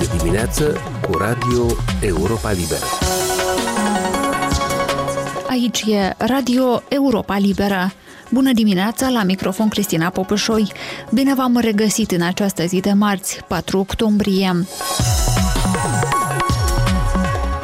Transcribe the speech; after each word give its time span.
Este 0.00 0.16
dimineață 0.16 0.76
cu 1.10 1.18
Radio 1.18 1.66
Europa 2.00 2.50
Liberă. 2.50 2.84
Aici 5.48 5.80
e 5.86 6.14
Radio 6.18 6.82
Europa 6.88 7.36
Liberă. 7.38 7.92
Bună 8.30 8.52
dimineața, 8.52 9.08
la 9.08 9.22
microfon 9.22 9.68
Cristina 9.68 10.10
Popușoi. 10.10 10.72
Bine 11.10 11.34
v-am 11.34 11.56
regăsit 11.56 12.10
în 12.10 12.22
această 12.22 12.64
zi 12.64 12.80
de 12.80 12.92
marți, 12.92 13.40
4 13.48 13.78
octombrie. 13.78 14.66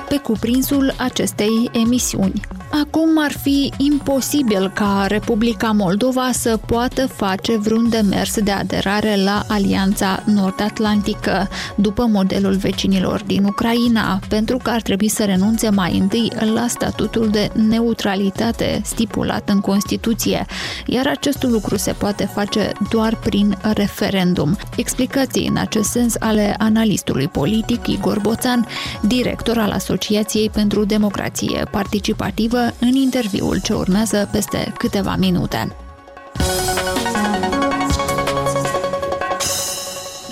Pe 0.08 0.16
cuprinsul 0.16 0.94
acestei 0.98 1.70
emisiuni. 1.72 2.40
Acum 2.70 3.18
ar 3.24 3.32
fi 3.42 3.72
imposibil 3.76 4.70
ca 4.74 5.04
Republica 5.08 5.70
Moldova 5.70 6.30
să 6.32 6.58
poată 6.66 7.06
face 7.06 7.56
vreun 7.56 7.88
demers 7.88 8.40
de 8.40 8.50
aderare 8.50 9.16
la 9.24 9.44
Alianța 9.48 10.22
Nord-Atlantică, 10.26 11.48
după 11.76 12.06
modelul 12.06 12.54
vecinilor 12.54 13.22
din 13.26 13.44
Ucraina, 13.44 14.20
pentru 14.28 14.58
că 14.62 14.70
ar 14.70 14.82
trebui 14.82 15.08
să 15.08 15.24
renunțe 15.24 15.70
mai 15.70 15.98
întâi 15.98 16.32
la 16.54 16.66
statutul 16.68 17.28
de 17.28 17.50
neutralitate 17.68 18.80
stipulat 18.84 19.48
în 19.48 19.60
Constituție, 19.60 20.46
iar 20.86 21.06
acest 21.06 21.42
lucru 21.42 21.76
se 21.76 21.92
poate 21.92 22.24
face 22.34 22.72
doar 22.90 23.16
prin 23.16 23.56
referendum. 23.74 24.56
Explicații 24.76 25.48
în 25.48 25.56
acest 25.56 25.90
sens 25.90 26.14
ale 26.18 26.54
analistului 26.58 27.28
politic 27.28 27.86
Igor 27.86 28.20
Boțan, 28.20 28.66
director 29.02 29.58
al 29.58 29.70
Asociației 29.70 30.50
pentru 30.50 30.84
Democrație 30.84 31.64
Participativă 31.70 32.57
în 32.80 32.94
interviul 32.94 33.60
ce 33.62 33.72
urmează 33.72 34.28
peste 34.32 34.72
câteva 34.78 35.16
minute. 35.16 35.76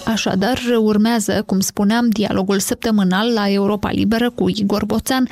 Așadar, 0.04 0.58
urmează, 0.78 1.42
cum 1.46 1.60
spuneam, 1.60 2.08
dialogul 2.08 2.58
săptămânal 2.58 3.32
la 3.32 3.50
Europa 3.50 3.90
Liberă 3.90 4.30
cu 4.30 4.48
Igor 4.48 4.84
Boțan, 4.84 5.28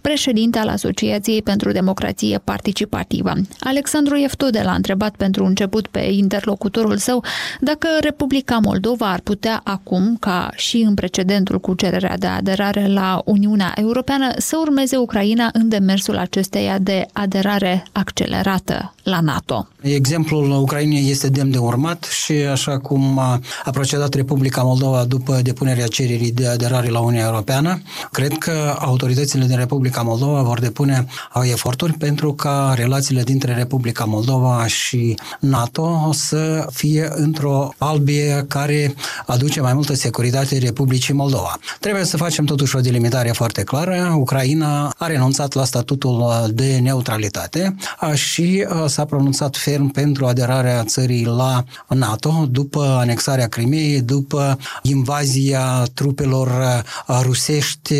președinte 0.00 0.58
al 0.58 0.68
Asociației 0.68 1.42
pentru 1.42 1.72
Democrație 1.72 2.40
Participativă. 2.44 3.32
Alexandru 3.60 4.16
Eftode 4.16 4.62
l-a 4.64 4.72
întrebat 4.72 5.14
pentru 5.16 5.44
început 5.44 5.86
pe 5.86 6.00
interlocutorul 6.00 6.96
său 6.96 7.24
dacă 7.60 7.88
Republica 8.00 8.58
Moldova 8.62 9.10
ar 9.12 9.20
putea 9.20 9.60
acum, 9.64 10.16
ca 10.20 10.50
și 10.54 10.76
în 10.76 10.94
precedentul 10.94 11.60
cu 11.60 11.74
cererea 11.74 12.18
de 12.18 12.26
aderare 12.26 12.86
la 12.86 13.22
Uniunea 13.24 13.72
Europeană, 13.76 14.28
să 14.36 14.56
urmeze 14.60 14.96
Ucraina 14.96 15.50
în 15.52 15.68
demersul 15.68 16.16
acesteia 16.16 16.78
de 16.78 17.06
aderare 17.12 17.84
accelerată 17.92 18.94
la 19.02 19.20
NATO. 19.20 19.68
Exemplul 19.80 20.50
Ucrainei 20.50 21.10
este 21.10 21.28
demn 21.28 21.50
de 21.50 21.58
urmat 21.58 22.04
și 22.04 22.32
așa 22.32 22.78
cum 22.78 23.18
a 23.18 23.70
procedat 23.72 24.14
Republica 24.14 24.62
Moldova 24.62 25.04
după 25.04 25.40
depunerea 25.42 25.86
cererii 25.86 26.32
de 26.32 26.46
aderare 26.46 26.88
la 26.88 27.00
Uniunea 27.00 27.26
Europeană. 27.26 27.82
Cred 28.12 28.32
că 28.38 28.76
autoritățile 28.78 29.44
din 29.44 29.56
Republica 29.56 29.87
Moldova 29.96 30.42
vor 30.42 30.60
depune 30.60 31.06
eforturi 31.42 31.92
pentru 31.92 32.32
ca 32.34 32.72
relațiile 32.76 33.22
dintre 33.22 33.54
Republica 33.54 34.04
Moldova 34.04 34.66
și 34.66 35.14
NATO 35.40 36.10
să 36.12 36.66
fie 36.72 37.10
într-o 37.14 37.68
albie 37.78 38.44
care 38.48 38.94
aduce 39.26 39.60
mai 39.60 39.74
multă 39.74 39.94
securitate 39.94 40.58
Republicii 40.58 41.14
Moldova. 41.14 41.58
Trebuie 41.80 42.04
să 42.04 42.16
facem 42.16 42.44
totuși 42.44 42.76
o 42.76 42.80
delimitare 42.80 43.30
foarte 43.30 43.62
clară. 43.62 44.14
Ucraina 44.16 44.92
a 44.98 45.06
renunțat 45.06 45.54
la 45.54 45.64
statutul 45.64 46.50
de 46.52 46.78
neutralitate 46.82 47.74
și 48.14 48.66
s-a 48.86 49.04
pronunțat 49.04 49.56
ferm 49.56 49.88
pentru 49.88 50.26
aderarea 50.26 50.84
țării 50.84 51.24
la 51.24 51.64
NATO 51.88 52.46
după 52.50 52.96
anexarea 53.00 53.48
Crimeei, 53.48 54.00
după 54.00 54.58
invazia 54.82 55.82
trupelor 55.94 56.48
uh, 56.48 57.20
rusești 57.22 57.94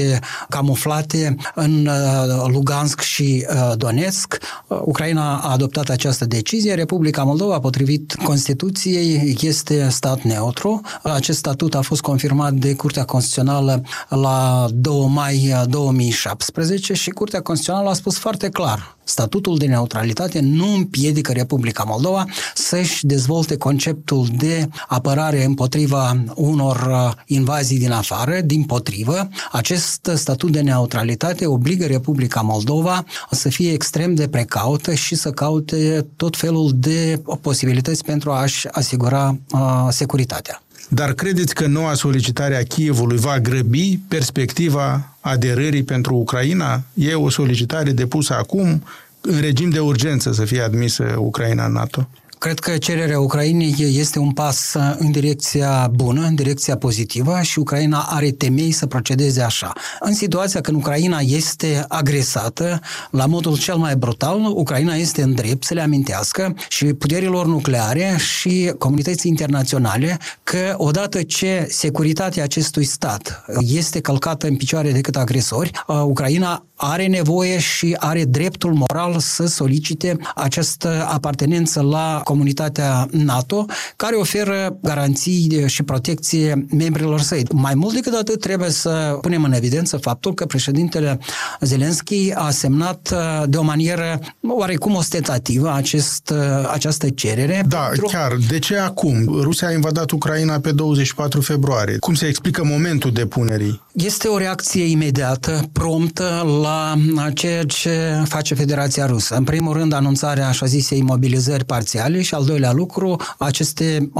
camuflate 0.49 1.37
în 1.55 1.78
uh, 1.87 2.45
Lugansk 2.53 3.01
și 3.01 3.47
uh, 3.51 3.73
Donetsk. 3.77 4.39
Ucraina 4.67 5.39
a 5.39 5.53
adoptat 5.53 5.89
această 5.89 6.25
decizie. 6.25 6.75
Republica 6.75 7.23
Moldova, 7.23 7.61
potrivit 7.61 8.15
Constituției, 8.25 9.37
este 9.41 9.89
stat 9.89 10.21
neutru. 10.21 10.81
Acest 11.03 11.39
statut 11.39 11.75
a 11.75 11.81
fost 11.81 12.01
confirmat 12.01 12.53
de 12.53 12.75
Curtea 12.75 13.05
Constituțională 13.05 13.83
la 14.09 14.67
2 14.73 15.07
mai 15.09 15.55
2017 15.69 16.93
și 16.93 17.11
Curtea 17.11 17.41
Constituțională 17.41 17.91
a 17.91 17.95
spus 17.95 18.19
foarte 18.19 18.49
clar 18.49 18.98
statutul 19.09 19.59
de 19.59 19.67
neutralitate 19.67 20.41
nu 20.41 20.75
împiedică 20.75 21.33
Republica 21.33 21.83
Moldova 21.83 22.25
să-și 22.55 23.07
dezvolte 23.07 23.57
conceptul 23.57 24.27
de 24.37 24.69
apărare 24.89 25.45
împotriva 25.45 26.25
unor 26.35 26.77
uh, 26.77 27.23
invazii 27.27 27.79
din 27.79 27.93
afară, 27.93 28.41
din 28.41 28.65
potrivă, 28.65 29.29
acest 29.53 30.11
statut 30.15 30.53
de 30.53 30.61
neutralitate 30.61 31.47
obligă 31.47 31.87
Republica 31.87 32.41
Moldova 32.41 33.05
să 33.31 33.49
fie 33.49 33.73
extrem 33.73 34.15
de 34.15 34.29
precaută 34.29 34.95
și 34.95 35.15
să 35.15 35.31
caute 35.31 36.07
tot 36.17 36.37
felul 36.37 36.71
de 36.75 37.23
posibilități 37.41 38.05
pentru 38.05 38.31
a-și 38.31 38.69
asigura 38.69 39.37
uh, 39.53 39.87
securitatea. 39.91 40.63
Dar 40.89 41.13
credeți 41.13 41.55
că 41.55 41.67
noua 41.67 41.95
solicitare 41.95 42.57
a 42.57 42.63
Kievului 42.63 43.19
va 43.19 43.41
grăbi 43.41 43.99
perspectiva 44.09 45.17
aderării 45.21 45.83
pentru 45.83 46.15
Ucraina? 46.15 46.83
E 46.95 47.15
o 47.15 47.29
solicitare 47.29 47.91
depusă 47.91 48.35
acum 48.35 48.83
în 49.21 49.41
regim 49.41 49.71
de 49.71 49.79
urgență 49.79 50.33
să 50.33 50.45
fie 50.45 50.61
admisă 50.61 51.15
Ucraina 51.19 51.67
în 51.67 51.73
NATO? 51.73 52.09
Cred 52.39 52.59
că 52.59 52.77
cererea 52.77 53.21
Ucrainei 53.21 53.75
este 53.79 54.19
un 54.19 54.31
pas 54.31 54.77
în 54.99 55.11
direcția 55.11 55.91
bună, 55.95 56.27
în 56.27 56.35
direcția 56.35 56.77
pozitivă 56.77 57.39
și 57.43 57.59
Ucraina 57.59 58.07
are 58.09 58.31
temei 58.31 58.71
să 58.71 58.87
procedeze 58.87 59.43
așa. 59.43 59.73
În 60.01 60.15
situația 60.15 60.61
când 60.61 60.77
Ucraina 60.77 61.19
este 61.19 61.85
agresată 61.89 62.81
la 63.11 63.27
modul 63.27 63.59
cel 63.59 63.77
mai 63.77 63.97
brutal, 63.97 64.41
Ucraina 64.55 64.95
este 64.95 65.23
în 65.23 65.35
drept 65.35 65.65
să 65.65 65.75
le 65.75 65.81
amintească 65.81 66.55
și 66.69 66.85
puterilor 66.85 67.47
nucleare 67.47 68.17
și 68.19 68.73
comunității 68.79 69.31
internaționale 69.31 70.19
că 70.43 70.75
odată 70.77 71.23
ce 71.23 71.67
securitatea 71.71 72.43
acestui 72.43 72.85
stat 72.85 73.45
este 73.61 74.01
călcată 74.01 74.47
în 74.47 74.57
picioare 74.57 74.93
decât 74.93 75.17
agresori, 75.17 75.71
Ucraina 76.05 76.63
are 76.75 77.07
nevoie 77.07 77.59
și 77.59 77.97
are 77.99 78.25
dreptul 78.25 78.75
moral 78.75 79.19
să 79.19 79.47
solicite 79.47 80.17
această 80.35 81.07
apartenență 81.11 81.81
la 81.83 82.21
comunitatea 82.29 83.09
NATO, 83.11 83.65
care 83.97 84.17
oferă 84.17 84.79
garanții 84.83 85.65
și 85.67 85.83
protecție 85.83 86.67
membrilor 86.77 87.21
săi. 87.21 87.43
Mai 87.53 87.75
mult 87.75 87.95
decât 87.95 88.15
atât, 88.15 88.41
trebuie 88.41 88.71
să 88.71 89.19
punem 89.21 89.45
în 89.45 89.53
evidență 89.53 89.97
faptul 89.97 90.35
că 90.35 90.47
președintele 90.47 91.19
Zelenski 91.61 92.33
a 92.35 92.51
semnat 92.51 93.11
uh, 93.13 93.49
de 93.49 93.57
o 93.57 93.63
manieră 93.63 94.21
oarecum 94.41 94.95
ostentativă 94.95 95.73
acest, 95.75 96.31
uh, 96.31 96.71
această 96.73 97.09
cerere. 97.09 97.65
Da, 97.69 97.79
pentru... 97.79 98.07
chiar. 98.07 98.37
De 98.49 98.59
ce 98.59 98.77
acum? 98.77 99.41
Rusia 99.41 99.69
a 99.69 99.73
invadat 99.73 100.11
Ucraina 100.11 100.59
pe 100.59 100.73
24 100.73 101.41
februarie. 101.41 101.97
Cum 101.99 102.15
se 102.15 102.27
explică 102.27 102.65
momentul 102.65 103.13
depunerii? 103.13 103.83
Este 103.93 104.29
o 104.29 104.39
reacție 104.39 104.85
imediată, 104.85 105.69
promptă 105.73 106.59
la 106.63 106.95
ceea 107.35 107.65
ce 107.65 108.23
face 108.25 108.55
Federația 108.55 109.07
Rusă. 109.07 109.35
În 109.37 109.45
primul 109.45 109.73
rând, 109.73 109.93
anunțarea 109.93 110.49
așa 110.49 110.67
zise 110.67 110.95
imobilizări 110.95 111.65
parțiale 111.65 112.18
și 112.23 112.35
al 112.35 112.45
doilea 112.45 112.73
lucru, 112.73 113.21
aceste 113.39 114.11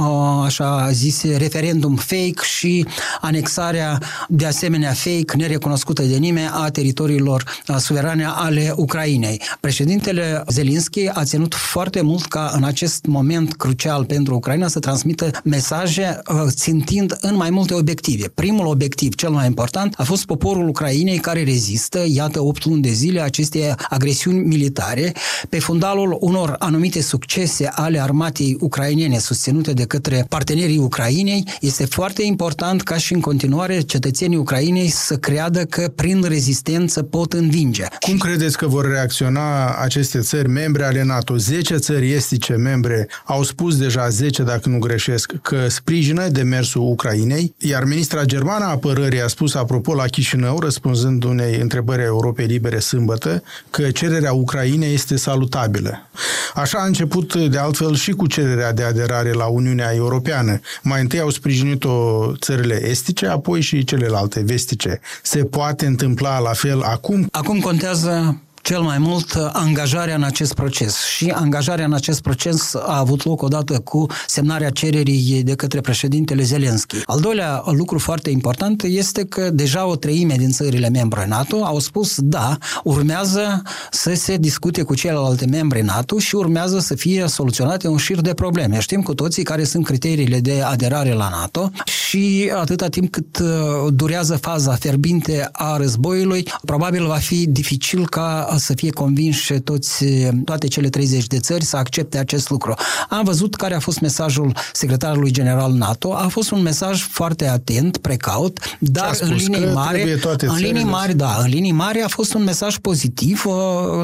așa 0.45 0.89
zise 0.91 1.37
referendum 1.37 1.95
fake 1.95 2.41
și 2.43 2.85
anexarea 3.21 3.97
de 4.27 4.45
asemenea 4.45 4.93
fake, 4.93 5.35
nerecunoscută 5.37 6.01
de 6.01 6.17
nimeni, 6.17 6.49
a 6.53 6.69
teritoriilor 6.69 7.43
suverane 7.77 8.25
ale 8.25 8.73
Ucrainei. 8.75 9.41
Președintele 9.59 10.43
Zelinski 10.47 11.07
a 11.07 11.23
ținut 11.23 11.53
foarte 11.53 12.01
mult 12.01 12.25
ca 12.25 12.51
în 12.55 12.63
acest 12.63 13.05
moment 13.05 13.55
crucial 13.55 14.05
pentru 14.05 14.35
Ucraina 14.35 14.67
să 14.67 14.79
transmită 14.79 15.31
mesaje 15.43 16.21
țintind 16.47 17.17
în 17.21 17.35
mai 17.35 17.49
multe 17.49 17.73
obiective. 17.73 18.27
Primul 18.27 18.65
obiectiv, 18.65 19.15
cel 19.15 19.29
mai 19.29 19.45
important, 19.45 19.93
a 19.97 20.03
fost 20.03 20.25
poporul 20.25 20.67
Ucrainei 20.67 21.17
care 21.17 21.43
rezistă, 21.43 22.05
iată, 22.07 22.41
8 22.41 22.65
luni 22.65 22.81
de 22.81 22.91
zile, 22.91 23.21
aceste 23.21 23.75
agresiuni 23.89 24.45
militare, 24.45 25.13
pe 25.49 25.59
fundalul 25.59 26.17
unor 26.19 26.55
anumite 26.59 27.01
succese 27.01 27.67
ale 27.67 27.88
armatei 27.97 28.57
ucrainene 28.59 29.17
susținute 29.17 29.73
de 29.73 29.83
către 29.83 30.25
partenerii 30.29 30.77
Ucrainei, 30.77 31.43
este 31.61 31.85
foarte 31.85 32.23
important 32.23 32.81
ca 32.81 32.97
și 32.97 33.13
în 33.13 33.19
continuare 33.19 33.81
cetățenii 33.81 34.37
Ucrainei 34.37 34.87
să 34.89 35.15
creadă 35.15 35.63
că 35.65 35.91
prin 35.95 36.23
rezistență 36.27 37.03
pot 37.03 37.33
învinge. 37.33 37.83
Cum 37.99 38.17
credeți 38.17 38.57
că 38.57 38.67
vor 38.67 38.87
reacționa 38.89 39.75
aceste 39.81 40.19
țări 40.19 40.47
membre 40.47 40.83
ale 40.83 41.03
NATO? 41.03 41.37
10 41.37 41.75
țări 41.75 42.11
estice 42.11 42.53
membre 42.53 43.07
au 43.25 43.43
spus 43.43 43.77
deja 43.77 44.09
10, 44.09 44.43
dacă 44.43 44.69
nu 44.69 44.79
greșesc, 44.79 45.31
că 45.41 45.67
sprijină 45.67 46.27
demersul 46.27 46.81
Ucrainei, 46.81 47.55
iar 47.57 47.83
ministra 47.83 48.23
germană 48.23 48.65
a 48.65 48.69
apărării 48.69 49.21
a 49.21 49.27
spus 49.27 49.55
apropo 49.55 49.93
la 49.93 50.03
Chișinău, 50.03 50.59
răspunzând 50.59 51.23
unei 51.23 51.59
întrebări 51.59 52.01
a 52.01 52.05
Europei 52.05 52.45
Libere 52.45 52.79
sâmbătă, 52.79 53.43
că 53.69 53.91
cererea 53.91 54.33
Ucrainei 54.33 54.93
este 54.93 55.15
salutabilă. 55.15 56.09
Așa 56.53 56.77
a 56.79 56.85
început 56.85 57.35
de 57.35 57.57
altfel 57.57 57.78
altfel 57.79 57.95
și 57.95 58.11
cu 58.11 58.27
cererea 58.27 58.73
de 58.73 58.83
aderare 58.83 59.31
la 59.31 59.45
Uniunea 59.45 59.93
Europeană. 59.93 60.59
Mai 60.81 61.01
întâi 61.01 61.19
au 61.19 61.29
sprijinit-o 61.29 62.31
țările 62.39 62.87
estice, 62.89 63.27
apoi 63.27 63.61
și 63.61 63.83
celelalte 63.83 64.41
vestice. 64.45 64.99
Se 65.23 65.43
poate 65.43 65.85
întâmpla 65.85 66.39
la 66.39 66.53
fel 66.53 66.81
acum? 66.81 67.27
Acum 67.31 67.59
contează 67.59 68.41
cel 68.69 68.81
mai 68.81 68.97
mult 68.97 69.33
uh, 69.33 69.49
angajarea 69.53 70.15
în 70.15 70.23
acest 70.23 70.53
proces. 70.53 70.97
Și 71.03 71.29
angajarea 71.29 71.85
în 71.85 71.93
acest 71.93 72.21
proces 72.21 72.75
a 72.75 72.97
avut 72.97 73.25
loc 73.25 73.41
odată 73.41 73.79
cu 73.79 74.05
semnarea 74.27 74.69
cererii 74.69 75.43
de 75.43 75.55
către 75.55 75.81
președintele 75.81 76.43
Zelenski. 76.43 76.97
Al 77.05 77.19
doilea 77.19 77.63
lucru 77.65 77.99
foarte 77.99 78.29
important 78.29 78.83
este 78.83 79.25
că 79.25 79.49
deja 79.49 79.85
o 79.85 79.95
treime 79.95 80.35
din 80.37 80.51
țările 80.51 80.89
membre 80.89 81.25
NATO 81.27 81.63
au 81.63 81.79
spus 81.79 82.19
da, 82.19 82.57
urmează 82.83 83.61
să 83.91 84.13
se 84.13 84.37
discute 84.37 84.81
cu 84.81 84.95
celelalte 84.95 85.45
membre 85.45 85.81
NATO 85.81 86.19
și 86.19 86.35
urmează 86.35 86.79
să 86.79 86.95
fie 86.95 87.27
soluționate 87.27 87.87
un 87.87 87.97
șir 87.97 88.21
de 88.21 88.33
probleme. 88.33 88.79
Știm 88.79 89.01
cu 89.01 89.13
toții 89.13 89.43
care 89.43 89.63
sunt 89.63 89.85
criteriile 89.85 90.39
de 90.39 90.61
aderare 90.61 91.13
la 91.13 91.29
NATO 91.29 91.71
și 91.85 92.51
atâta 92.55 92.87
timp 92.87 93.11
cât 93.11 93.39
uh, 93.39 93.47
durează 93.93 94.35
faza 94.35 94.73
fierbinte 94.73 95.49
a 95.51 95.77
războiului, 95.77 96.47
probabil 96.65 97.05
va 97.05 97.17
fi 97.17 97.47
dificil 97.47 98.07
ca 98.07 98.57
să 98.59 98.73
fie 98.73 98.89
convinși 98.89 99.53
toți, 99.53 100.05
toate 100.45 100.67
cele 100.67 100.89
30 100.89 101.27
de 101.27 101.39
țări 101.39 101.63
să 101.63 101.77
accepte 101.77 102.17
acest 102.17 102.49
lucru. 102.49 102.73
Am 103.09 103.23
văzut 103.23 103.55
care 103.55 103.75
a 103.75 103.79
fost 103.79 103.99
mesajul 103.99 104.55
secretarului 104.73 105.31
general 105.31 105.71
NATO. 105.71 106.13
A 106.13 106.27
fost 106.27 106.51
un 106.51 106.61
mesaj 106.61 107.01
foarte 107.01 107.47
atent, 107.47 107.97
precaut, 107.97 108.59
dar 108.79 109.17
în 109.19 109.33
linii 109.33 109.71
mari, 109.73 110.19
în 110.39 110.55
linii 110.55 110.83
mari, 110.83 111.13
da, 111.15 111.37
în 111.43 111.49
linii 111.49 111.71
mari 111.71 112.01
a 112.01 112.07
fost 112.07 112.33
un 112.33 112.43
mesaj 112.43 112.77
pozitiv. 112.77 113.45
Uh, 113.45 113.53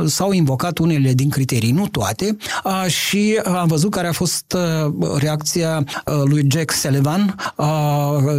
s-au 0.05 0.31
invocat 0.31 0.77
unele 0.77 1.13
din 1.13 1.29
criterii, 1.29 1.71
nu 1.71 1.87
toate, 1.87 2.37
uh, 2.63 2.85
și 2.87 3.39
am 3.45 3.67
văzut 3.67 3.91
care 3.91 4.07
a 4.07 4.11
fost 4.11 4.55
uh, 4.55 5.17
reacția 5.17 5.83
lui 6.23 6.47
Jack 6.51 6.71
Sullivan 6.71 7.35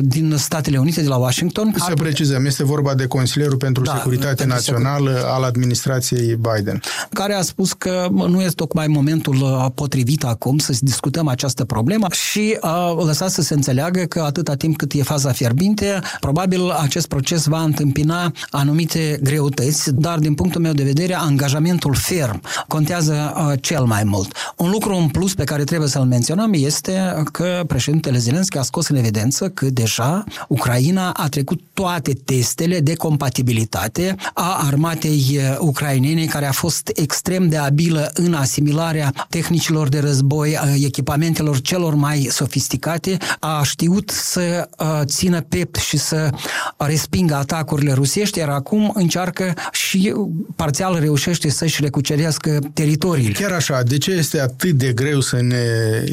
din 0.01 0.35
Statele 0.37 0.79
Unite, 0.79 1.03
de 1.03 1.09
la 1.09 1.17
Washington. 1.17 1.75
Să 1.77 1.95
precizăm, 1.95 2.45
este 2.45 2.65
vorba 2.65 2.95
de 2.95 3.07
Consilierul 3.07 3.57
pentru 3.57 3.83
da, 3.83 3.93
Securitate 3.97 4.35
pentru 4.35 4.55
Națională 4.55 5.25
al 5.27 5.43
administrației 5.43 6.06
administrației 6.15 6.37
Biden. 6.37 6.81
Care 7.13 7.35
a 7.35 7.43
spus 7.43 7.73
că 7.73 8.09
nu 8.11 8.41
este 8.41 8.55
tocmai 8.55 8.87
momentul 8.87 9.35
uh, 9.35 9.67
potrivit 9.75 10.25
acum 10.25 10.59
să 10.59 10.75
discutăm 10.81 11.29
această 11.29 11.65
problemă 11.65 12.07
și 12.11 12.57
a 12.61 12.93
lăsat 12.93 13.31
să 13.31 13.43
se 13.43 13.55
înțeleagă 13.55 14.01
că 14.01 14.21
atâta 14.21 14.55
timp 14.55 14.77
cât 14.77 14.93
e 14.93 15.03
faza 15.03 15.33
fierbinte, 15.33 16.01
probabil 16.21 16.71
acest 16.71 17.07
proces 17.07 17.47
va 17.47 17.63
întâmpina 17.63 18.33
anumite 18.51 19.19
greutăți, 19.23 19.95
dar 19.95 20.19
din 20.19 20.35
punctul 20.35 20.61
meu 20.61 20.73
de 20.73 20.83
vedere, 20.83 21.15
angajamentul 21.15 21.95
ferm 21.95 22.41
contează 22.69 23.35
uh, 23.37 23.59
cel 23.61 23.85
mai 23.85 24.05
mult. 24.05 24.33
Un 24.57 24.71
lucru 24.71 24.95
în 24.95 25.09
plus 25.09 25.35
pe 25.35 25.45
care 25.45 25.65
trebuie 25.65 25.89
să-l 25.89 26.05
menționăm 26.05 26.51
este 26.55 27.23
că 27.33 27.63
președintele 27.67 28.19
Zelenski 28.19 28.59
a 28.59 28.63
scos 28.63 28.89
în 28.89 28.97
evidență 28.97 29.49
că 29.49 29.67
deja 29.67 30.25
Ucraina 30.49 31.11
a 31.11 31.29
trecut 31.29 31.61
toate 31.73 32.13
testele 32.25 32.81
de 32.81 32.95
compatibilitate 32.95 34.15
a 34.35 34.63
armatei 34.67 35.41
ucrainene 35.59 35.86
ucrainene 35.87 36.25
care 36.25 36.47
a 36.47 36.53
fost 36.53 36.91
extrem 36.95 37.49
de 37.49 37.57
abilă 37.57 38.11
în 38.15 38.35
asimilarea 38.35 39.13
tehnicilor 39.29 39.89
de 39.89 39.99
război, 39.99 40.59
echipamentelor 40.85 41.61
celor 41.61 41.95
mai 41.95 42.29
sofisticate, 42.31 43.17
a 43.41 43.63
știut 43.65 44.11
să 44.11 44.69
țină 45.05 45.41
pept 45.41 45.77
și 45.77 45.97
să 45.97 46.31
respingă 46.77 47.35
atacurile 47.35 47.93
rusești, 47.93 48.39
iar 48.39 48.49
acum 48.49 48.93
încearcă 48.95 49.55
și 49.73 50.15
parțial 50.57 50.99
reușește 51.01 51.51
să-și 51.51 51.81
recucerească 51.83 52.59
teritoriile. 52.75 53.33
Chiar 53.33 53.53
așa, 53.53 53.83
de 53.83 53.99
ce 53.99 54.11
este 54.11 54.41
atât 54.41 54.73
de 54.73 54.93
greu 54.93 55.21
să 55.21 55.41
ne 55.41 55.65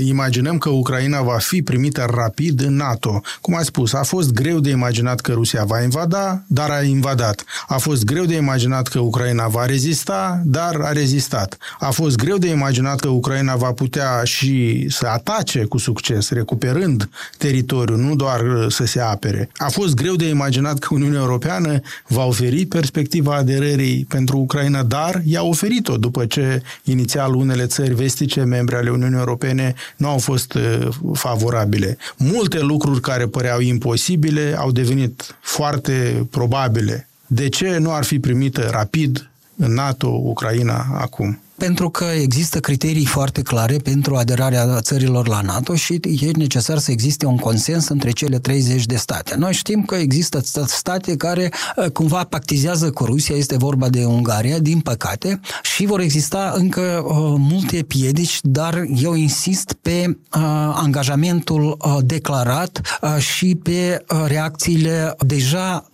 imaginăm 0.06 0.58
că 0.58 0.70
Ucraina 0.70 1.22
va 1.22 1.38
fi 1.38 1.62
primită 1.62 2.06
rapid 2.16 2.62
în 2.62 2.75
NATO? 2.75 3.22
Cum 3.42 3.56
ați 3.56 3.66
spus, 3.66 3.94
a 3.94 4.04
fost 4.04 4.31
greu 4.31 4.60
de 4.60 4.70
imaginat 4.70 5.20
că 5.20 5.31
Rusia 5.31 5.64
va 5.64 5.81
invada, 5.81 6.44
dar 6.48 6.70
a 6.70 6.81
invadat. 6.81 7.44
A 7.68 7.78
fost 7.78 8.04
greu 8.04 8.25
de 8.25 8.36
imaginat 8.36 8.88
că 8.88 9.00
Ucraina 9.00 9.48
va 9.48 9.62
rezista, 9.65 10.42
dar 10.45 10.75
a 10.81 10.92
rezistat. 10.92 11.57
A 11.80 11.92
fost 11.92 12.15
greu 12.15 12.38
de 12.38 12.48
imaginat 12.48 13.00
că 13.00 13.07
Ucraina 13.07 13.56
va 13.56 13.71
putea 13.71 14.24
și 14.24 14.86
să 14.89 15.07
atace 15.07 15.63
cu 15.63 15.77
succes, 15.77 16.30
recuperând 16.30 17.10
teritoriul, 17.38 17.98
nu 17.98 18.15
doar 18.15 18.42
să 18.69 18.86
se 18.86 19.00
apere. 19.00 19.50
A 19.56 19.69
fost 19.69 19.94
greu 19.94 20.15
de 20.15 20.27
imaginat 20.27 20.80
că 20.80 20.94
Uniunea 20.94 21.19
Europeană 21.19 21.80
va 22.07 22.25
oferi 22.25 22.65
perspectiva 22.65 23.36
aderării 23.36 24.06
pentru 24.10 24.38
Ucraina, 24.38 24.83
dar 24.83 25.21
i-a 25.25 25.44
oferit-o 25.44 25.98
după 25.98 26.25
ce 26.25 26.62
inițial 26.83 27.33
unele 27.33 27.65
țări 27.65 27.94
vestice, 27.94 28.42
membre 28.44 28.75
ale 28.75 28.89
Uniunii 28.89 29.18
Europene, 29.18 29.74
nu 29.98 30.07
au 30.07 30.18
fost 30.18 30.54
uh, 30.54 30.88
favorabile. 31.13 31.98
Multe 32.18 32.60
lucruri 32.60 33.01
care 33.01 33.27
păreau 33.27 33.60
imposibile 33.60 34.56
au 34.57 34.71
devenit 34.71 35.36
foarte 35.42 36.27
probabile. 36.31 37.07
De 37.27 37.50
ce 37.50 37.77
nu 37.77 37.92
ar 37.94 38.04
fi 38.04 38.19
primită 38.19 38.69
rapid 38.71 39.18
în 39.18 39.33
NATO, 39.58 40.10
Ucraina 40.10 40.86
acum? 41.00 41.36
Pentru 41.63 41.89
că 41.89 42.06
există 42.21 42.60
criterii 42.60 43.06
foarte 43.06 43.42
clare 43.42 43.77
pentru 43.77 44.15
aderarea 44.15 44.81
țărilor 44.81 45.27
la 45.27 45.42
NATO 45.42 45.75
și 45.75 46.00
e 46.19 46.31
necesar 46.36 46.77
să 46.77 46.92
existe 46.92 47.25
un 47.25 47.38
consens 47.38 47.88
între 47.88 48.12
cele 48.12 48.39
30 48.39 48.86
de 48.86 48.95
state. 48.95 49.36
Noi 49.36 49.54
știm 49.54 49.83
că 49.83 49.95
există 49.95 50.42
state 50.65 51.15
care 51.15 51.51
uh, 51.75 51.89
cumva 51.89 52.24
pactizează 52.24 52.92
cu 52.92 53.06
Rusia, 53.06 53.36
este 53.36 53.57
vorba 53.57 53.89
de 53.89 54.06
Ungaria, 54.06 54.60
din 54.60 54.80
păcate, 54.80 55.39
și 55.62 55.86
vor 55.86 56.00
exista 56.00 56.54
încă 56.56 57.04
uh, 57.06 57.15
multe 57.38 57.83
piedici, 57.83 58.39
dar 58.42 58.86
eu 58.95 59.13
insist 59.13 59.75
pe 59.81 60.06
uh, 60.07 60.42
angajamentul 60.74 61.77
uh, 61.86 61.98
declarat 62.01 62.81
uh, 63.01 63.18
și 63.18 63.56
pe 63.56 64.06
uh, 64.10 64.24
reacțiile 64.27 65.15
deja 65.19 65.89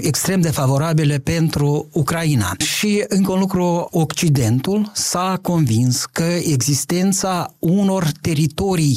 extrem 0.00 0.40
de 0.40 0.50
favorabile 0.50 1.18
pentru 1.18 1.88
Ucraina. 1.92 2.52
Și 2.58 3.04
încă 3.08 3.32
un 3.32 3.38
lucru, 3.38 3.88
Occidentul 3.90 4.90
s-a 5.12 5.38
convins 5.42 6.04
că 6.12 6.24
existența 6.42 7.54
unor 7.58 8.12
teritorii 8.20 8.96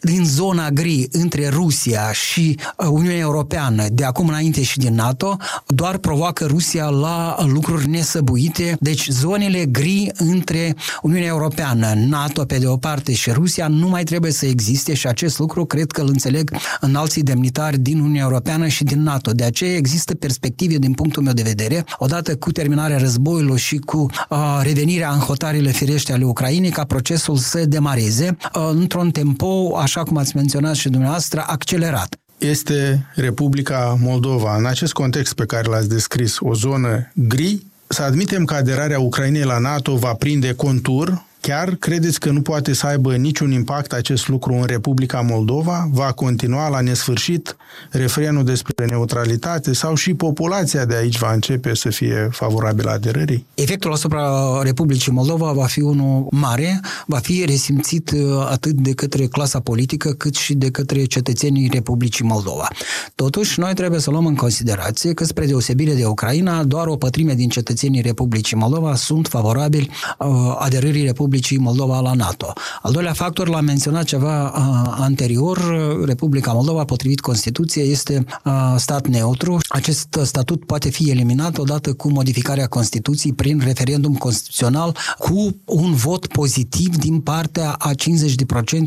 din 0.00 0.24
zona 0.24 0.70
gri 0.70 1.08
între 1.10 1.48
Rusia 1.48 2.12
și 2.12 2.58
uh, 2.76 2.86
Uniunea 2.90 3.18
Europeană, 3.18 3.86
de 3.92 4.04
acum 4.04 4.28
înainte 4.28 4.62
și 4.62 4.78
din 4.78 4.94
NATO, 4.94 5.36
doar 5.66 5.98
provoacă 5.98 6.44
Rusia 6.44 6.88
la 6.88 7.36
lucruri 7.46 7.88
nesăbuite. 7.88 8.76
Deci 8.80 9.08
zonele 9.08 9.64
gri 9.64 10.10
între 10.16 10.74
Uniunea 11.02 11.28
Europeană, 11.28 11.92
NATO 11.96 12.44
pe 12.44 12.58
de 12.58 12.66
o 12.66 12.76
parte 12.76 13.12
și 13.12 13.30
Rusia 13.30 13.68
nu 13.68 13.88
mai 13.88 14.04
trebuie 14.04 14.32
să 14.32 14.46
existe 14.46 14.94
și 14.94 15.06
acest 15.06 15.38
lucru 15.38 15.64
cred 15.64 15.90
că 15.90 16.00
îl 16.00 16.08
înțeleg 16.08 16.56
în 16.80 16.94
alții 16.94 17.22
demnitari 17.22 17.78
din 17.78 17.98
Uniunea 17.98 18.22
Europeană 18.22 18.66
și 18.66 18.84
din 18.84 19.02
NATO. 19.02 19.30
De 19.32 19.44
aceea 19.44 19.76
există 19.76 20.14
perspective 20.14 20.76
din 20.76 20.92
punctul 20.92 21.22
meu 21.22 21.32
de 21.32 21.42
vedere, 21.42 21.84
odată 21.98 22.36
cu 22.36 22.52
terminarea 22.52 22.98
războiului 22.98 23.58
și 23.58 23.76
cu 23.76 24.06
uh, 24.28 24.60
revenirea 24.62 25.10
în 25.12 25.18
hotarele 25.46 25.70
firește 25.70 26.12
ale 26.12 26.24
Ucrainei, 26.24 26.70
ca 26.70 26.84
procesul 26.84 27.36
să 27.36 27.64
demareze 27.64 28.36
uh, 28.54 28.68
într-un 28.72 29.10
tempo, 29.10 29.76
așa 29.76 30.02
cum 30.02 30.16
ați 30.16 30.36
menționat 30.36 30.74
și 30.74 30.88
dumneavoastră, 30.88 31.44
accelerat 31.46 32.14
este 32.38 33.06
Republica 33.14 33.98
Moldova. 34.00 34.56
În 34.56 34.66
acest 34.66 34.92
context 34.92 35.34
pe 35.34 35.44
care 35.46 35.68
l-ați 35.68 35.88
descris, 35.88 36.36
o 36.40 36.54
zonă 36.54 37.10
gri, 37.14 37.62
să 37.86 38.02
admitem 38.02 38.44
că 38.44 38.54
aderarea 38.54 39.00
Ucrainei 39.00 39.42
la 39.42 39.58
NATO 39.58 39.96
va 39.96 40.14
prinde 40.14 40.52
contur 40.52 41.24
Chiar 41.46 41.74
credeți 41.74 42.20
că 42.20 42.30
nu 42.30 42.40
poate 42.40 42.74
să 42.74 42.86
aibă 42.86 43.16
niciun 43.16 43.50
impact 43.50 43.92
acest 43.92 44.28
lucru 44.28 44.52
în 44.52 44.64
Republica 44.64 45.20
Moldova? 45.20 45.88
Va 45.92 46.12
continua 46.12 46.68
la 46.68 46.80
nesfârșit 46.80 47.56
refrenul 47.90 48.44
despre 48.44 48.86
neutralitate 48.86 49.74
sau 49.74 49.94
și 49.94 50.14
populația 50.14 50.84
de 50.84 50.96
aici 50.96 51.18
va 51.18 51.32
începe 51.32 51.74
să 51.74 51.88
fie 51.88 52.28
favorabilă 52.32 52.90
aderării? 52.90 53.46
Efectul 53.54 53.92
asupra 53.92 54.28
Republicii 54.62 55.12
Moldova 55.12 55.52
va 55.52 55.64
fi 55.64 55.80
unul 55.80 56.26
mare, 56.30 56.80
va 57.06 57.18
fi 57.18 57.44
resimțit 57.46 58.10
uh, 58.10 58.46
atât 58.50 58.74
de 58.74 58.92
către 58.92 59.26
clasa 59.26 59.60
politică 59.60 60.10
cât 60.10 60.34
și 60.34 60.54
de 60.54 60.70
către 60.70 61.04
cetățenii 61.04 61.70
Republicii 61.72 62.24
Moldova. 62.24 62.68
Totuși, 63.14 63.60
noi 63.60 63.74
trebuie 63.74 64.00
să 64.00 64.10
luăm 64.10 64.26
în 64.26 64.34
considerație 64.34 65.12
că, 65.12 65.24
spre 65.24 65.46
deosebire 65.46 65.94
de 65.94 66.04
Ucraina, 66.04 66.64
doar 66.64 66.86
o 66.86 66.96
pătrime 66.96 67.34
din 67.34 67.48
cetățenii 67.48 68.00
Republicii 68.00 68.56
Moldova 68.56 68.94
sunt 68.94 69.26
favorabili 69.26 69.90
uh, 70.18 70.26
aderării 70.58 71.04
Republicii 71.04 71.34
Republicii 71.36 71.64
Moldova 71.64 72.00
la 72.00 72.12
NATO. 72.12 72.52
Al 72.82 72.92
doilea 72.92 73.12
factor, 73.12 73.48
l-am 73.48 73.64
menționat 73.64 74.04
ceva 74.04 74.44
uh, 74.44 74.96
anterior, 75.00 75.58
Republica 76.04 76.52
Moldova, 76.52 76.84
potrivit 76.84 77.20
Constituției, 77.20 77.90
este 77.90 78.24
uh, 78.44 78.74
stat 78.76 79.06
neutru. 79.06 79.58
Acest 79.68 80.18
statut 80.24 80.64
poate 80.64 80.88
fi 80.90 81.10
eliminat 81.10 81.58
odată 81.58 81.92
cu 81.92 82.10
modificarea 82.10 82.66
Constituției 82.66 83.32
prin 83.32 83.60
referendum 83.64 84.14
constituțional 84.14 84.96
cu 85.18 85.56
un 85.64 85.94
vot 85.94 86.26
pozitiv 86.26 86.96
din 86.96 87.20
partea 87.20 87.70
a 87.70 87.90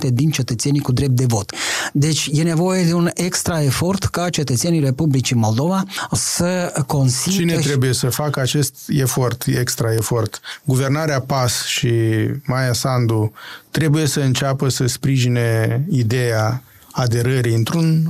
50% 0.08 0.13
din 0.13 0.29
cetățenii 0.29 0.82
cu 0.82 0.91
drept 0.91 1.12
de 1.15 1.25
vot. 1.27 1.51
Deci 1.94 2.29
e 2.34 2.44
nevoie 2.44 2.84
de 2.84 2.94
un 2.94 3.10
extra 3.13 3.63
efort 3.63 4.03
ca 4.03 4.29
cetățenii 4.29 4.79
Republicii 4.79 5.36
Moldova 5.36 5.84
să 6.12 6.84
consimtă... 6.88 7.39
Cine 7.39 7.56
trebuie 7.56 7.94
să 7.94 8.10
facă 8.10 8.39
acest 8.39 8.75
efort, 8.88 9.46
extra 9.46 9.94
efort? 9.94 10.39
Guvernarea 10.63 11.22
PAS 11.22 11.65
și 11.65 11.89
Maia 12.46 12.74
Sandu 12.74 13.34
trebuie 13.72 14.05
să 14.05 14.19
înceapă 14.19 14.69
să 14.69 14.86
sprijine 14.86 15.81
ideea 15.89 16.63
aderării 16.91 17.53
într-un 17.55 18.10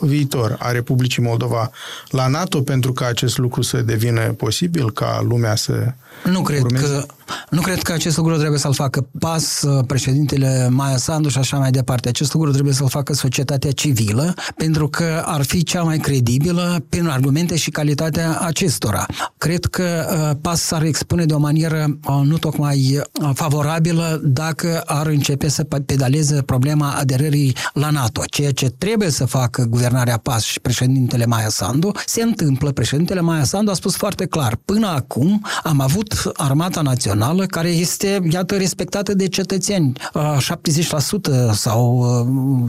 viitor 0.00 0.56
a 0.58 0.70
Republicii 0.70 1.22
Moldova 1.22 1.70
la 2.08 2.26
NATO 2.26 2.60
pentru 2.60 2.92
ca 2.92 3.06
acest 3.06 3.38
lucru 3.38 3.62
să 3.62 3.82
devină 3.82 4.20
posibil, 4.20 4.92
ca 4.92 5.24
lumea 5.28 5.54
să 5.54 5.92
nu 6.26 6.42
cred, 6.42 6.62
că, 6.62 7.06
nu 7.50 7.60
cred 7.60 7.82
că 7.82 7.92
acest 7.92 8.16
lucru 8.16 8.36
trebuie 8.36 8.58
să-l 8.58 8.74
facă 8.74 9.08
PAS, 9.18 9.64
președintele 9.86 10.68
Maia 10.70 10.96
Sandu 10.96 11.28
și 11.28 11.38
așa 11.38 11.58
mai 11.58 11.70
departe. 11.70 12.08
Acest 12.08 12.32
lucru 12.32 12.50
trebuie 12.50 12.74
să-l 12.74 12.88
facă 12.88 13.12
societatea 13.14 13.70
civilă, 13.70 14.34
pentru 14.56 14.88
că 14.88 15.22
ar 15.24 15.42
fi 15.42 15.62
cea 15.62 15.82
mai 15.82 15.98
credibilă 15.98 16.84
prin 16.88 17.06
argumente 17.06 17.56
și 17.56 17.70
calitatea 17.70 18.38
acestora. 18.40 19.06
Cred 19.38 19.64
că 19.64 20.06
uh, 20.10 20.36
PAS 20.40 20.60
s-ar 20.60 20.82
expune 20.82 21.24
de 21.24 21.34
o 21.34 21.38
manieră 21.38 21.98
uh, 22.08 22.20
nu 22.24 22.38
tocmai 22.38 23.00
uh, 23.22 23.30
favorabilă 23.34 24.20
dacă 24.24 24.82
ar 24.86 25.06
începe 25.06 25.48
să 25.48 25.64
pedaleze 25.64 26.42
problema 26.42 26.90
aderării 26.90 27.56
la 27.72 27.90
NATO. 27.90 28.22
Ceea 28.30 28.52
ce 28.52 28.68
trebuie 28.68 29.10
să 29.10 29.24
facă 29.24 29.66
guvernarea 29.68 30.16
PAS 30.16 30.42
și 30.42 30.60
președintele 30.60 31.26
Maia 31.26 31.48
Sandu 31.48 31.90
se 32.06 32.22
întâmplă. 32.22 32.72
Președintele 32.72 33.20
Maia 33.20 33.44
Sandu 33.44 33.70
a 33.70 33.74
spus 33.74 33.96
foarte 33.96 34.26
clar, 34.26 34.56
până 34.64 34.86
acum 34.86 35.44
am 35.62 35.80
avut 35.80 36.14
Armata 36.34 36.80
Națională, 36.80 37.46
care 37.46 37.68
este, 37.68 38.20
iată, 38.30 38.56
respectată 38.56 39.14
de 39.14 39.28
cetățeni. 39.28 39.92
70% 39.92 41.52
sau 41.52 42.06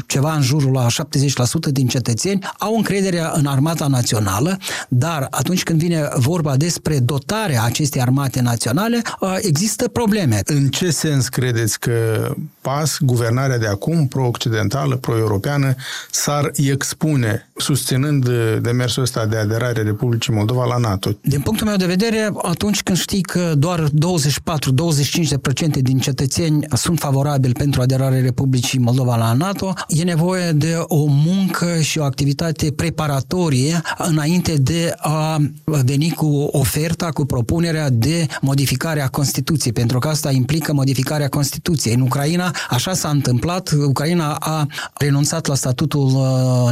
ceva 0.07 0.33
în 0.33 0.41
jurul 0.41 0.71
la 0.71 0.87
70% 0.87 1.71
din 1.71 1.87
cetățeni 1.87 2.39
au 2.57 2.75
încrederea 2.75 3.31
în 3.35 3.45
Armata 3.45 3.87
Națională, 3.87 4.57
dar 4.87 5.27
atunci 5.29 5.63
când 5.63 5.79
vine 5.79 6.09
vorba 6.15 6.55
despre 6.57 6.99
dotarea 6.99 7.63
acestei 7.63 8.01
armate 8.01 8.41
naționale, 8.41 9.01
există 9.41 9.87
probleme. 9.87 10.41
În 10.45 10.67
ce 10.67 10.91
sens 10.91 11.27
credeți 11.27 11.79
că 11.79 12.29
PAS, 12.61 12.97
guvernarea 12.99 13.57
de 13.57 13.67
acum, 13.67 14.07
pro-occidentală, 14.07 14.95
pro-europeană, 14.95 15.75
s-ar 16.11 16.51
expune 16.53 17.46
susținând 17.57 18.29
demersul 18.61 19.03
ăsta 19.03 19.25
de 19.25 19.37
aderare 19.37 19.81
Republicii 19.81 20.33
Moldova 20.33 20.65
la 20.65 20.77
NATO? 20.77 21.09
Din 21.21 21.41
punctul 21.41 21.67
meu 21.67 21.75
de 21.75 21.85
vedere, 21.85 22.31
atunci 22.41 22.83
când 22.83 22.97
știi 22.97 23.21
că 23.21 23.53
doar 23.57 23.89
24-25% 23.89 23.89
din 25.81 25.99
cetățeni 25.99 26.65
sunt 26.73 26.99
favorabili 26.99 27.53
pentru 27.53 27.81
aderarea 27.81 28.21
Republicii 28.21 28.79
Moldova 28.79 29.15
la 29.15 29.33
NATO, 29.33 29.73
e 29.87 30.03
nevoie 30.03 30.51
de 30.51 30.75
o 30.83 31.05
muncă 31.05 31.79
și 31.81 31.99
o 31.99 32.03
activitate 32.03 32.71
preparatorie 32.71 33.81
înainte 33.97 34.55
de 34.57 34.93
a 34.97 35.37
veni 35.63 36.11
cu 36.11 36.47
oferta, 36.51 37.09
cu 37.09 37.25
propunerea 37.25 37.89
de 37.89 38.25
modificare 38.41 39.01
a 39.01 39.07
Constituției, 39.07 39.73
pentru 39.73 39.99
că 39.99 40.07
asta 40.07 40.31
implică 40.31 40.73
modificarea 40.73 41.27
Constituției. 41.27 41.93
În 41.93 42.01
Ucraina 42.01 42.51
așa 42.69 42.93
s-a 42.93 43.09
întâmplat. 43.09 43.71
Ucraina 43.87 44.35
a 44.39 44.67
renunțat 44.93 45.47
la 45.47 45.55
statutul 45.55 46.05
uh, 46.05 46.69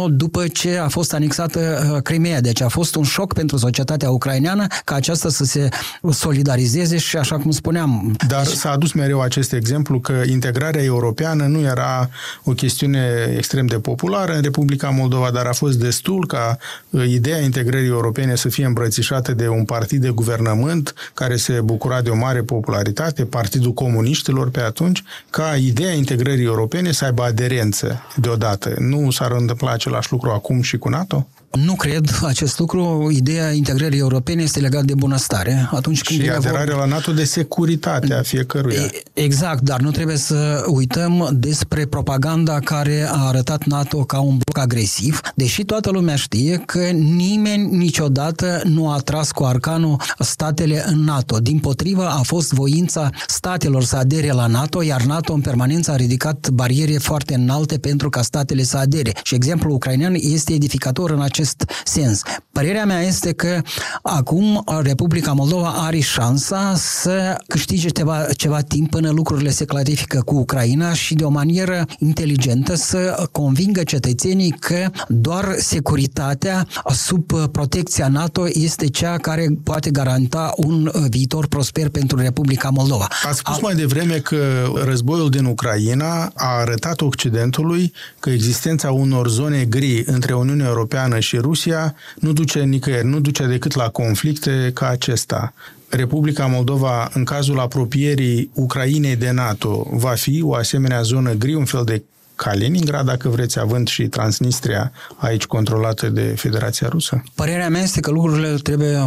neutru 0.00 0.16
după 0.16 0.48
ce 0.48 0.76
a 0.76 0.88
fost 0.88 1.14
anexată 1.14 1.90
uh, 1.94 2.02
Crimea. 2.02 2.40
Deci 2.40 2.60
a 2.60 2.68
fost 2.68 2.94
un 2.94 3.02
șoc 3.02 3.32
pentru 3.32 3.56
societatea 3.56 4.10
ucraineană 4.10 4.66
ca 4.84 4.94
aceasta 4.94 5.28
să 5.28 5.44
se 5.44 5.68
solidarizeze 6.10 6.98
și 6.98 7.16
așa 7.16 7.38
cum 7.38 7.50
spuneam... 7.50 8.16
Dar 8.28 8.44
s-a 8.44 8.70
adus 8.70 8.92
mereu 8.92 9.20
acest 9.20 9.52
exemplu 9.52 10.00
că 10.00 10.22
integrarea 10.26 10.82
europeană 10.82 11.46
nu 11.46 11.60
era 11.60 12.10
o 12.44 12.52
chestiune 12.52 13.34
extrem 13.36 13.66
de 13.66 13.78
populară 13.78 14.34
în 14.34 14.42
Republica 14.42 14.88
Moldova, 14.88 15.30
dar 15.30 15.46
a 15.46 15.52
fost 15.52 15.78
destul 15.78 16.26
ca 16.26 16.56
uh, 16.90 17.08
ideea 17.08 17.40
integrării 17.40 17.88
europene 17.88 18.34
să 18.34 18.48
fie 18.48 18.64
îmbrățișată 18.64 19.32
de 19.32 19.48
un 19.48 19.64
partid 19.64 20.00
de 20.00 20.08
guvernământ 20.08 20.94
care 21.14 21.36
se 21.36 21.60
bucura 21.64 22.00
de 22.00 22.10
o 22.10 22.16
mare 22.16 22.40
popularitate, 22.42 23.24
Partidul 23.24 23.72
Comuniștilor 23.72 24.50
pe 24.50 24.60
atunci, 24.60 25.02
ca 25.30 25.56
ideea 25.56 25.92
integrării 25.92 26.44
europene 26.44 26.92
să 26.92 27.04
aibă 27.04 27.22
aderență 27.22 28.02
deodată. 28.16 28.74
Nu 28.78 29.10
s-ar 29.10 29.32
întâmpla 29.32 29.70
același 29.90 30.12
lucru 30.12 30.30
acum 30.30 30.62
și 30.62 30.78
cu 30.78 30.88
NATO? 30.88 31.26
Nu 31.50 31.74
cred 31.74 32.18
acest 32.22 32.58
lucru. 32.58 33.10
Ideea 33.12 33.50
integrării 33.50 33.98
europene 33.98 34.42
este 34.42 34.60
legată 34.60 34.84
de 34.84 34.94
bunăstare. 34.94 35.68
Atunci 35.72 36.02
când 36.02 36.20
și 36.20 36.30
aderarea 36.30 36.74
vor... 36.74 36.84
la 36.84 36.94
NATO 36.94 37.12
de 37.12 37.24
securitate 37.24 38.14
a 38.14 38.22
fiecăruia. 38.22 38.90
Exact, 39.12 39.60
dar 39.60 39.80
nu 39.80 39.90
trebuie 39.90 40.16
să 40.16 40.64
uităm 40.66 41.28
despre 41.32 41.86
propaganda 41.86 42.58
care 42.58 43.08
a 43.12 43.26
arătat 43.26 43.64
NATO 43.64 44.04
ca 44.04 44.20
un 44.20 44.38
bloc 44.44 44.58
agresiv, 44.58 45.20
deși 45.34 45.64
toată 45.64 45.90
lumea 45.90 46.16
știe 46.16 46.62
că 46.66 46.84
nimeni 46.92 47.76
niciodată 47.76 48.60
nu 48.64 48.90
a 48.90 48.98
tras 48.98 49.30
cu 49.30 49.44
arcanul 49.44 50.00
statele 50.18 50.84
în 50.86 51.04
NATO. 51.04 51.38
Din 51.38 51.58
potrivă, 51.58 52.06
a 52.08 52.22
fost 52.22 52.52
voința 52.52 53.10
statelor 53.26 53.84
să 53.84 53.96
adere 53.96 54.32
la 54.32 54.46
NATO, 54.46 54.82
iar 54.82 55.02
NATO 55.02 55.32
în 55.32 55.40
permanență 55.40 55.90
a 55.90 55.96
ridicat 55.96 56.48
bariere 56.48 56.98
foarte 56.98 57.34
înalte 57.34 57.78
pentru 57.78 58.08
ca 58.08 58.22
statele 58.22 58.62
să 58.62 58.76
adere. 58.76 59.12
Și 59.22 59.34
exemplul 59.34 59.74
ucrainean 59.74 60.14
este 60.18 60.52
edificator 60.52 61.10
în 61.10 61.20
acest 61.20 61.38
acest 61.40 61.70
sens. 61.84 62.22
Părerea 62.52 62.84
mea 62.84 63.00
este 63.00 63.32
că 63.32 63.60
acum 64.02 64.64
Republica 64.82 65.32
Moldova 65.32 65.68
are 65.76 65.98
șansa 65.98 66.74
să 66.76 67.36
câștige 67.46 67.88
ceva, 67.88 68.26
ceva 68.36 68.60
timp 68.60 68.90
până 68.90 69.10
lucrurile 69.10 69.50
se 69.50 69.64
clarifică 69.64 70.22
cu 70.24 70.34
Ucraina 70.34 70.92
și 70.92 71.14
de 71.14 71.24
o 71.24 71.28
manieră 71.28 71.86
inteligentă 71.98 72.74
să 72.74 73.28
convingă 73.32 73.82
cetățenii 73.82 74.50
că 74.50 74.90
doar 75.08 75.54
securitatea 75.58 76.66
sub 76.92 77.32
protecția 77.52 78.08
NATO 78.08 78.44
este 78.52 78.86
cea 78.86 79.16
care 79.16 79.46
poate 79.64 79.90
garanta 79.90 80.52
un 80.56 80.90
viitor 81.08 81.46
prosper 81.46 81.88
pentru 81.88 82.18
Republica 82.18 82.68
Moldova. 82.68 83.06
Ați 83.28 83.38
spus 83.38 83.56
a... 83.56 83.58
mai 83.62 83.74
devreme 83.74 84.14
că 84.14 84.36
războiul 84.84 85.30
din 85.30 85.44
Ucraina 85.44 86.32
a 86.34 86.58
arătat 86.60 87.00
Occidentului 87.00 87.92
că 88.20 88.30
existența 88.30 88.90
unor 88.90 89.28
zone 89.28 89.64
gri 89.64 90.02
între 90.06 90.32
Uniunea 90.32 90.66
Europeană 90.66 91.18
și 91.18 91.29
și 91.30 91.36
Rusia 91.36 91.94
nu 92.16 92.32
duce 92.32 92.60
nicăieri, 92.62 93.06
nu 93.06 93.20
duce 93.20 93.46
decât 93.46 93.74
la 93.74 93.88
conflicte 93.88 94.70
ca 94.74 94.88
acesta. 94.88 95.52
Republica 95.88 96.46
Moldova, 96.46 97.10
în 97.14 97.24
cazul 97.24 97.58
apropierii 97.58 98.50
Ucrainei 98.54 99.16
de 99.16 99.30
NATO, 99.30 99.86
va 99.90 100.10
fi 100.10 100.42
o 100.42 100.54
asemenea 100.54 101.02
zonă 101.02 101.32
gri, 101.32 101.54
un 101.54 101.64
fel 101.64 101.84
de 101.84 102.02
Kaliningrad, 102.42 103.06
dacă 103.06 103.28
vreți, 103.28 103.58
având 103.58 103.88
și 103.88 104.08
Transnistria 104.08 104.92
aici 105.16 105.44
controlată 105.44 106.08
de 106.08 106.34
Federația 106.36 106.88
Rusă? 106.88 107.22
Părerea 107.34 107.68
mea 107.68 107.82
este 107.82 108.00
că 108.00 108.10
lucrurile 108.10 108.54
trebuie 108.54 108.98
uh, 108.98 109.04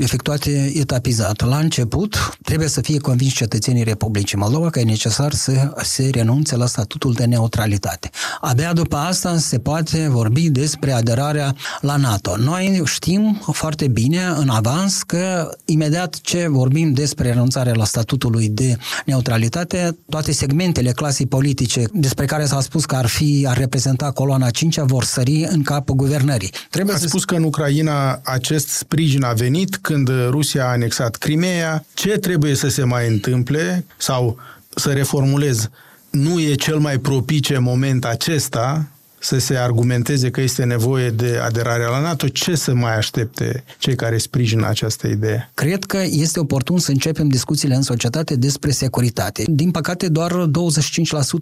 efectuate 0.00 0.72
etapizat. 0.74 1.40
La 1.40 1.56
început, 1.56 2.36
trebuie 2.42 2.68
să 2.68 2.80
fie 2.80 2.98
convins 2.98 3.32
cetățenii 3.32 3.82
Republicii 3.82 4.38
Moldova 4.38 4.70
că 4.70 4.78
e 4.80 4.84
necesar 4.84 5.32
să 5.32 5.72
se 5.82 6.10
renunțe 6.12 6.56
la 6.56 6.66
statutul 6.66 7.12
de 7.12 7.24
neutralitate. 7.24 8.10
Abia 8.40 8.72
după 8.72 8.96
asta 8.96 9.36
se 9.36 9.58
poate 9.58 10.08
vorbi 10.10 10.50
despre 10.50 10.92
aderarea 10.92 11.54
la 11.80 11.96
NATO. 11.96 12.36
Noi 12.36 12.82
știm 12.84 13.42
foarte 13.52 13.88
bine 13.88 14.32
în 14.36 14.48
avans 14.48 15.02
că 15.02 15.56
imediat 15.64 16.14
ce 16.14 16.46
vorbim 16.48 16.92
despre 16.92 17.28
renunțarea 17.28 17.74
la 17.74 17.84
statutului 17.84 18.48
de 18.48 18.76
neutralitate, 19.06 19.98
toate 20.08 20.32
segmentele 20.32 20.90
clasei 20.90 21.26
politice 21.26 21.84
despre 21.92 22.24
care 22.24 22.44
s-a 22.44 22.60
spus 22.72 22.84
spus 22.84 22.96
că 22.96 22.96
ar 22.96 23.06
fi, 23.06 23.46
ar 23.48 23.58
reprezenta 23.58 24.10
coloana 24.10 24.50
5 24.50 24.78
vor 24.78 25.04
sări 25.04 25.46
în 25.50 25.62
capul 25.62 25.94
guvernării. 25.94 26.50
Trebuie 26.70 26.94
a 26.94 26.98
să 26.98 27.06
spus 27.06 27.24
că 27.24 27.34
în 27.34 27.42
Ucraina 27.42 28.20
acest 28.24 28.68
sprijin 28.68 29.24
a 29.24 29.32
venit 29.32 29.76
când 29.76 30.10
Rusia 30.28 30.64
a 30.64 30.70
anexat 30.70 31.16
Crimea. 31.16 31.84
Ce 31.94 32.08
trebuie 32.08 32.54
să 32.54 32.68
se 32.68 32.84
mai 32.84 33.08
întâmple 33.08 33.84
sau 33.96 34.38
să 34.74 34.90
reformulez 34.90 35.68
nu 36.10 36.40
e 36.40 36.54
cel 36.54 36.78
mai 36.78 36.98
propice 36.98 37.58
moment 37.58 38.04
acesta 38.04 38.86
să 39.22 39.38
se 39.38 39.56
argumenteze 39.56 40.30
că 40.30 40.40
este 40.40 40.64
nevoie 40.64 41.10
de 41.10 41.40
aderarea 41.44 41.88
la 41.88 42.00
NATO, 42.00 42.28
ce 42.28 42.54
să 42.54 42.74
mai 42.74 42.96
aștepte 42.96 43.64
cei 43.78 43.94
care 43.94 44.18
sprijină 44.18 44.66
această 44.66 45.06
idee? 45.06 45.50
Cred 45.54 45.84
că 45.84 45.98
este 46.10 46.40
oportun 46.40 46.78
să 46.78 46.90
începem 46.90 47.28
discuțiile 47.28 47.74
în 47.74 47.82
societate 47.82 48.36
despre 48.36 48.70
securitate. 48.70 49.44
Din 49.46 49.70
păcate, 49.70 50.08
doar 50.08 50.32
25%, 50.32 50.48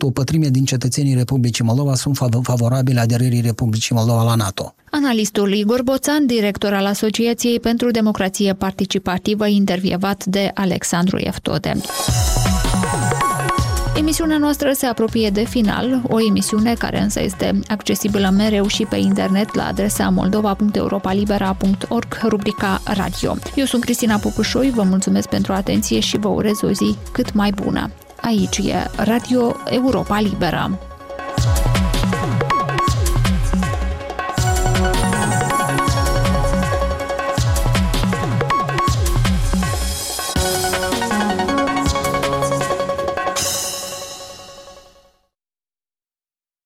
o 0.01 0.11
pătrime 0.11 0.49
din 0.49 0.65
cetățenii 0.65 1.15
Republicii 1.15 1.65
Moldova 1.65 1.95
sunt 1.95 2.19
favorabili 2.43 2.99
aderării 2.99 3.41
Republicii 3.41 3.95
Moldova 3.95 4.23
la 4.23 4.35
NATO. 4.35 4.75
Analistul 4.91 5.53
Igor 5.53 5.83
Boțan, 5.83 6.27
director 6.27 6.73
al 6.73 6.87
Asociației 6.87 7.61
pentru 7.61 7.91
Democrație 7.91 8.53
Participativă, 8.53 9.47
intervievat 9.47 10.25
de 10.25 10.51
Alexandru 10.55 11.17
Eftode. 11.17 11.73
Emisiunea 14.00 14.38
noastră 14.38 14.73
se 14.73 14.87
apropie 14.87 15.30
de 15.30 15.45
final, 15.45 16.02
o 16.09 16.21
emisiune 16.21 16.75
care 16.75 17.00
însă 17.00 17.23
este 17.23 17.61
accesibilă 17.69 18.33
mereu 18.37 18.66
și 18.66 18.85
pe 18.85 18.97
internet 18.97 19.54
la 19.54 19.66
adresa 19.66 20.09
moldova.europalibera.org, 20.09 22.19
rubrica 22.23 22.80
Radio. 22.85 23.37
Eu 23.54 23.64
sunt 23.64 23.85
Cristina 23.85 24.16
Popușoi, 24.16 24.71
vă 24.71 24.83
mulțumesc 24.83 25.28
pentru 25.28 25.52
atenție 25.52 26.00
și 26.00 26.19
vă 26.19 26.28
urez 26.28 26.62
o 26.62 26.71
zi 26.71 26.97
cât 27.12 27.33
mai 27.33 27.50
bună. 27.50 27.90
Aici 28.21 28.59
e 28.59 28.90
Radio 28.97 29.57
Europa 29.71 30.21
Liberă. 30.21 30.78